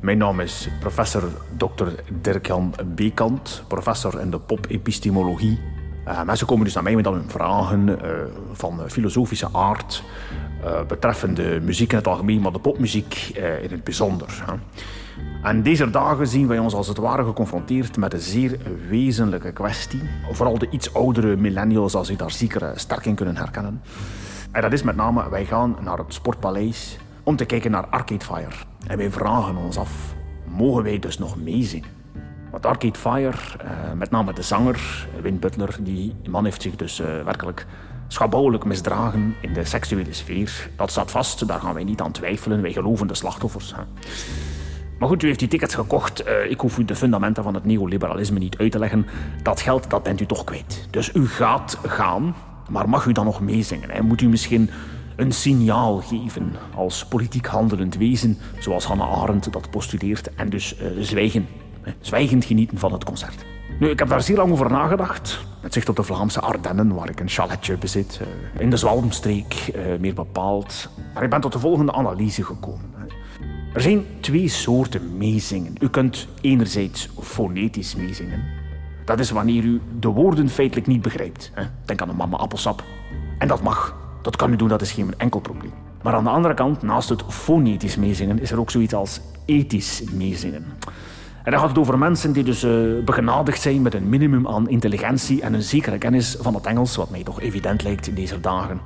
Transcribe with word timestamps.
Mijn 0.00 0.18
naam 0.18 0.40
is 0.40 0.68
professor 0.78 1.22
Dr. 1.56 1.86
Dirk-Jan 2.20 2.74
Bekant, 2.86 3.64
professor 3.68 4.20
in 4.20 4.30
de 4.30 4.38
pop-epistemologie. 4.38 5.58
Uh, 6.06 6.22
mensen 6.22 6.46
komen 6.46 6.64
dus 6.64 6.74
naar 6.74 6.82
mij 6.82 6.94
met 6.94 7.06
al 7.06 7.12
hun 7.12 7.30
vragen 7.30 7.88
uh, 7.88 7.96
van 8.52 8.90
filosofische 8.90 9.48
aard, 9.52 10.02
uh, 10.64 10.82
betreffende 10.86 11.60
muziek 11.62 11.90
in 11.90 11.98
het 11.98 12.06
algemeen, 12.06 12.40
maar 12.40 12.52
de 12.52 12.58
popmuziek 12.58 13.14
in 13.62 13.70
het 13.70 13.84
bijzonder. 13.84 14.44
Hè. 14.46 14.54
En 15.42 15.62
deze 15.62 15.90
dagen 15.90 16.26
zien 16.26 16.46
wij 16.46 16.58
ons 16.58 16.74
als 16.74 16.88
het 16.88 16.98
ware 16.98 17.24
geconfronteerd 17.24 17.96
met 17.96 18.12
een 18.12 18.20
zeer 18.20 18.58
wezenlijke 18.88 19.52
kwestie. 19.52 20.02
Vooral 20.32 20.58
de 20.58 20.70
iets 20.70 20.94
oudere 20.94 21.36
millennials, 21.36 21.94
als 21.94 22.06
zich 22.06 22.16
daar 22.16 22.30
zeker 22.30 22.72
sterk 22.74 23.06
in 23.06 23.14
kunnen 23.14 23.36
herkennen. 23.36 23.82
En 24.52 24.62
dat 24.62 24.72
is 24.72 24.82
met 24.82 24.96
name, 24.96 25.30
wij 25.30 25.44
gaan 25.44 25.76
naar 25.80 25.98
het 25.98 26.14
Sportpaleis 26.14 26.98
om 27.22 27.36
te 27.36 27.44
kijken 27.44 27.70
naar 27.70 27.86
Arcade 27.86 28.24
Fire. 28.24 28.54
En 28.86 28.96
wij 28.96 29.10
vragen 29.10 29.56
ons 29.56 29.76
af, 29.76 30.14
mogen 30.46 30.82
wij 30.82 30.98
dus 30.98 31.18
nog 31.18 31.36
meezingen? 31.36 31.88
Want 32.50 32.66
Arcade 32.66 32.98
Fire, 32.98 33.36
eh, 33.60 33.92
met 33.96 34.10
name 34.10 34.32
de 34.32 34.42
zanger, 34.42 35.08
Win 35.22 35.38
Butler, 35.38 35.76
die 35.80 36.14
man 36.28 36.44
heeft 36.44 36.62
zich 36.62 36.76
dus 36.76 37.00
eh, 37.00 37.06
werkelijk 37.24 37.66
schabouwelijk 38.08 38.64
misdragen 38.64 39.34
in 39.40 39.52
de 39.52 39.64
seksuele 39.64 40.12
sfeer. 40.12 40.70
Dat 40.76 40.90
staat 40.90 41.10
vast, 41.10 41.46
daar 41.46 41.60
gaan 41.60 41.74
wij 41.74 41.84
niet 41.84 42.00
aan 42.00 42.12
twijfelen. 42.12 42.62
Wij 42.62 42.72
geloven 42.72 43.06
de 43.06 43.14
slachtoffers. 43.14 43.74
Hè. 43.74 43.82
Maar 44.98 45.08
goed, 45.08 45.22
u 45.22 45.26
heeft 45.26 45.38
die 45.38 45.48
tickets 45.48 45.74
gekocht. 45.74 46.26
Uh, 46.26 46.50
ik 46.50 46.60
hoef 46.60 46.78
u 46.78 46.84
de 46.84 46.96
fundamenten 46.96 47.42
van 47.42 47.54
het 47.54 47.64
neoliberalisme 47.64 48.38
niet 48.38 48.58
uit 48.58 48.72
te 48.72 48.78
leggen. 48.78 49.06
Dat 49.42 49.60
geld, 49.60 49.90
dat 49.90 50.02
bent 50.02 50.20
u 50.20 50.26
toch 50.26 50.44
kwijt. 50.44 50.86
Dus 50.90 51.14
u 51.14 51.28
gaat 51.28 51.78
gaan, 51.86 52.34
maar 52.70 52.88
mag 52.88 53.06
u 53.06 53.12
dan 53.12 53.24
nog 53.24 53.40
meezingen? 53.40 53.90
Hè? 53.90 54.02
Moet 54.02 54.20
u 54.20 54.28
misschien 54.28 54.70
een 55.20 55.32
signaal 55.32 55.96
geven 56.00 56.52
als 56.74 57.06
politiek 57.06 57.46
handelend 57.46 57.96
wezen, 57.96 58.38
zoals 58.58 58.84
Hannah 58.84 59.22
Arendt 59.22 59.52
dat 59.52 59.70
postuleert, 59.70 60.34
en 60.34 60.48
dus 60.48 60.76
uh, 60.80 60.86
zwijgen. 61.00 61.46
Zwijgend 62.00 62.44
genieten 62.44 62.78
van 62.78 62.92
het 62.92 63.04
concert. 63.04 63.44
Nu, 63.80 63.88
ik 63.88 63.98
heb 63.98 64.08
daar 64.08 64.22
zeer 64.22 64.36
lang 64.36 64.52
over 64.52 64.70
nagedacht. 64.70 65.40
Met 65.62 65.72
zicht 65.72 65.88
op 65.88 65.96
de 65.96 66.02
Vlaamse 66.02 66.40
Ardennen, 66.40 66.94
waar 66.94 67.08
ik 67.08 67.20
een 67.20 67.28
chaletje 67.28 67.76
bezit. 67.76 68.20
Uh, 68.22 68.60
in 68.60 68.70
de 68.70 68.76
Zwalmstreek, 68.76 69.72
meer 70.00 70.14
bepaald. 70.14 70.88
Maar 71.14 71.22
ik 71.22 71.30
ben 71.30 71.40
tot 71.40 71.52
de 71.52 71.58
volgende 71.58 71.92
analyse 71.92 72.44
gekomen. 72.44 72.94
Er 73.74 73.80
zijn 73.80 74.04
twee 74.20 74.48
soorten 74.48 75.16
meezingen. 75.16 75.74
U 75.80 75.88
kunt 75.88 76.26
enerzijds 76.40 77.08
fonetisch 77.20 77.94
meezingen. 77.94 78.44
Dat 79.04 79.18
is 79.20 79.30
wanneer 79.30 79.62
u 79.62 79.80
de 79.98 80.08
woorden 80.08 80.48
feitelijk 80.48 80.86
niet 80.86 81.02
begrijpt. 81.02 81.52
Denk 81.84 82.02
aan 82.02 82.08
een 82.08 82.16
mama 82.16 82.36
appelsap. 82.36 82.84
En 83.38 83.48
dat 83.48 83.62
mag. 83.62 83.99
Dat 84.22 84.36
kan 84.36 84.52
u 84.52 84.56
doen, 84.56 84.68
dat 84.68 84.82
is 84.82 84.92
geen 84.92 85.14
enkel 85.16 85.40
probleem. 85.40 85.72
Maar 86.02 86.14
aan 86.14 86.24
de 86.24 86.30
andere 86.30 86.54
kant, 86.54 86.82
naast 86.82 87.08
het 87.08 87.22
fonetisch 87.28 87.96
meezingen, 87.96 88.40
is 88.40 88.50
er 88.50 88.60
ook 88.60 88.70
zoiets 88.70 88.94
als 88.94 89.20
ethisch 89.44 90.02
meezingen. 90.12 90.64
En 91.44 91.50
dan 91.50 91.60
gaat 91.60 91.68
het 91.68 91.78
over 91.78 91.98
mensen 91.98 92.32
die 92.32 92.44
dus 92.44 92.64
uh, 92.64 93.04
begenadigd 93.04 93.60
zijn 93.60 93.82
met 93.82 93.94
een 93.94 94.08
minimum 94.08 94.48
aan 94.48 94.68
intelligentie 94.68 95.42
en 95.42 95.54
een 95.54 95.62
zekere 95.62 95.98
kennis 95.98 96.36
van 96.40 96.54
het 96.54 96.66
Engels, 96.66 96.96
wat 96.96 97.10
mij 97.10 97.22
toch 97.22 97.40
evident 97.40 97.82
lijkt 97.82 98.06
in 98.06 98.14
deze 98.14 98.40
dagen. 98.40 98.80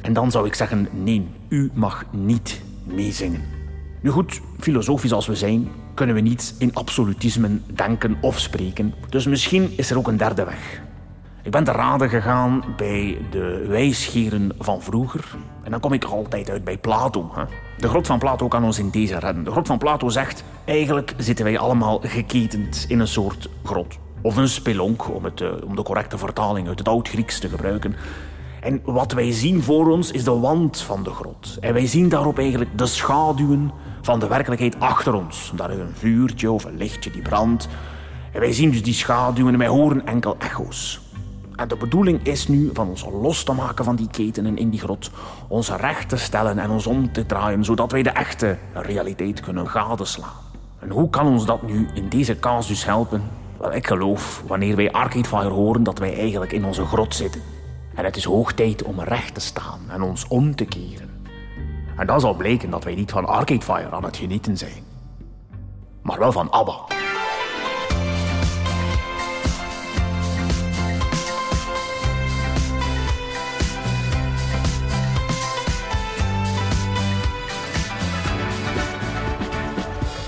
En 0.00 0.12
dan 0.12 0.30
zou 0.30 0.46
ik 0.46 0.54
zeggen, 0.54 0.88
nee, 0.90 1.28
u 1.48 1.70
mag 1.74 2.04
niet 2.10 2.60
meezingen. 2.84 3.42
Nu 4.00 4.10
goed, 4.10 4.40
filosofisch 4.58 5.12
als 5.12 5.26
we 5.26 5.34
zijn, 5.34 5.68
kunnen 5.94 6.14
we 6.14 6.20
niet 6.20 6.54
in 6.58 6.74
absolutismen 6.74 7.62
denken 7.74 8.16
of 8.20 8.38
spreken. 8.38 8.94
Dus 9.08 9.26
misschien 9.26 9.72
is 9.76 9.90
er 9.90 9.98
ook 9.98 10.08
een 10.08 10.16
derde 10.16 10.44
weg. 10.44 10.80
Ik 11.42 11.50
ben 11.50 11.64
te 11.64 11.72
raden 11.72 12.08
gegaan 12.08 12.64
bij 12.76 13.18
de 13.30 13.64
wijsgeren 13.68 14.52
van 14.58 14.82
vroeger. 14.82 15.24
En 15.62 15.70
dan 15.70 15.80
kom 15.80 15.92
ik 15.92 16.04
altijd 16.04 16.50
uit 16.50 16.64
bij 16.64 16.78
Plato. 16.78 17.30
Hè. 17.34 17.42
De 17.78 17.88
grot 17.88 18.06
van 18.06 18.18
Plato 18.18 18.48
kan 18.48 18.64
ons 18.64 18.78
in 18.78 18.90
deze 18.90 19.18
redden. 19.18 19.44
De 19.44 19.50
grot 19.50 19.66
van 19.66 19.78
Plato 19.78 20.08
zegt, 20.08 20.44
eigenlijk 20.64 21.14
zitten 21.16 21.44
wij 21.44 21.58
allemaal 21.58 22.00
geketend 22.02 22.84
in 22.88 23.00
een 23.00 23.08
soort 23.08 23.48
grot. 23.64 23.98
Of 24.22 24.36
een 24.36 24.48
spelonk, 24.48 25.14
om, 25.14 25.24
het, 25.24 25.40
eh, 25.40 25.48
om 25.66 25.76
de 25.76 25.82
correcte 25.82 26.18
vertaling 26.18 26.68
uit 26.68 26.78
het 26.78 26.88
Oud-Grieks 26.88 27.38
te 27.38 27.48
gebruiken. 27.48 27.94
En 28.60 28.80
wat 28.84 29.12
wij 29.12 29.32
zien 29.32 29.62
voor 29.62 29.90
ons 29.90 30.10
is 30.10 30.24
de 30.24 30.38
wand 30.38 30.80
van 30.80 31.02
de 31.02 31.10
grot. 31.10 31.56
En 31.60 31.72
wij 31.72 31.86
zien 31.86 32.08
daarop 32.08 32.38
eigenlijk 32.38 32.78
de 32.78 32.86
schaduwen 32.86 33.72
van 34.02 34.20
de 34.20 34.28
werkelijkheid 34.28 34.80
achter 34.80 35.14
ons. 35.14 35.52
Daar 35.56 35.70
is 35.70 35.78
een 35.78 35.94
vuurtje 35.94 36.50
of 36.50 36.64
een 36.64 36.76
lichtje 36.76 37.10
die 37.10 37.22
brandt. 37.22 37.68
En 38.32 38.40
wij 38.40 38.52
zien 38.52 38.70
dus 38.70 38.82
die 38.82 38.94
schaduwen 38.94 39.52
en 39.52 39.58
wij 39.58 39.68
horen 39.68 40.06
enkel 40.06 40.36
echo's. 40.38 41.09
En 41.56 41.68
de 41.68 41.76
bedoeling 41.76 42.22
is 42.22 42.48
nu 42.48 42.70
van 42.72 42.88
ons 42.88 43.06
los 43.20 43.44
te 43.44 43.52
maken 43.52 43.84
van 43.84 43.96
die 43.96 44.08
ketenen 44.10 44.58
in 44.58 44.70
die 44.70 44.80
grot, 44.80 45.10
ons 45.48 45.70
recht 45.70 46.08
te 46.08 46.16
stellen 46.16 46.58
en 46.58 46.70
ons 46.70 46.86
om 46.86 47.12
te 47.12 47.26
draaien, 47.26 47.64
zodat 47.64 47.92
wij 47.92 48.02
de 48.02 48.10
echte 48.10 48.58
realiteit 48.72 49.40
kunnen 49.40 49.68
gadeslaan. 49.68 50.48
En 50.78 50.90
hoe 50.90 51.10
kan 51.10 51.26
ons 51.26 51.46
dat 51.46 51.62
nu 51.62 51.88
in 51.94 52.08
deze 52.08 52.38
casus 52.38 52.84
helpen? 52.84 53.22
Wel, 53.58 53.74
ik 53.74 53.86
geloof, 53.86 54.42
wanneer 54.46 54.76
wij 54.76 54.92
Arcade 54.92 55.28
Fire 55.28 55.48
horen, 55.48 55.82
dat 55.82 55.98
wij 55.98 56.18
eigenlijk 56.18 56.52
in 56.52 56.64
onze 56.64 56.84
grot 56.84 57.14
zitten. 57.14 57.42
En 57.94 58.04
het 58.04 58.16
is 58.16 58.24
hoog 58.24 58.52
tijd 58.52 58.82
om 58.82 59.00
recht 59.00 59.34
te 59.34 59.40
staan 59.40 59.80
en 59.88 60.02
ons 60.02 60.28
om 60.28 60.56
te 60.56 60.64
keren. 60.64 61.10
En 61.96 62.06
dan 62.06 62.20
zal 62.20 62.34
blijken 62.34 62.70
dat 62.70 62.84
wij 62.84 62.94
niet 62.94 63.10
van 63.10 63.26
Arcade 63.26 63.64
Fire 63.64 63.90
aan 63.90 64.04
het 64.04 64.16
genieten 64.16 64.56
zijn, 64.56 64.82
maar 66.02 66.18
wel 66.18 66.32
van 66.32 66.50
ABBA. 66.50 66.99